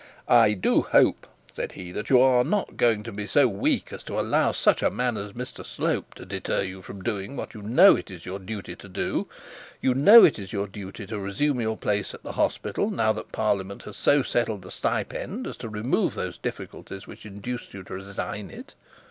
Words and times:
'I 0.27 0.53
do 0.55 0.81
hope,' 0.81 1.27
said 1.53 1.73
he, 1.73 1.91
'that 1.91 2.09
you 2.09 2.19
are 2.21 2.43
not 2.43 2.75
going 2.75 3.03
to 3.03 3.11
be 3.11 3.27
so 3.27 3.47
weak 3.47 3.93
as 3.93 4.01
to 4.05 4.19
allow 4.19 4.51
such 4.51 4.81
a 4.81 4.89
man 4.89 5.15
as 5.15 5.33
Mr 5.33 5.63
Slope 5.63 6.15
to 6.15 6.25
deter 6.25 6.63
you 6.63 6.81
from 6.81 7.03
doing 7.03 7.35
what 7.35 7.53
you 7.53 7.61
know 7.61 7.95
is 8.07 8.25
your 8.25 8.39
duty 8.39 8.75
to 8.77 8.89
do. 8.89 9.27
You 9.79 9.93
know 9.93 10.21
that 10.21 10.39
it 10.39 10.39
is 10.41 10.53
your 10.53 10.65
duty 10.65 11.05
to 11.05 11.19
resume 11.19 11.61
your 11.61 11.77
place 11.77 12.15
at 12.15 12.23
the 12.23 12.31
hospital 12.31 12.89
now 12.89 13.13
that 13.13 13.31
parliament 13.31 13.83
has 13.83 13.95
so 13.95 14.23
settled 14.23 14.63
the 14.63 14.71
stipend 14.71 15.45
as 15.45 15.57
to 15.57 15.69
remove 15.69 16.15
those 16.15 16.39
difficulties 16.39 17.05
which 17.05 17.27
induced 17.27 17.71
you 17.75 17.83
to 17.83 17.93
resign 17.93 18.49
it. 18.49 18.73